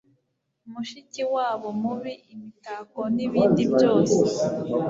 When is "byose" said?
3.73-4.19